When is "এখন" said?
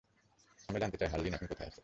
1.33-1.47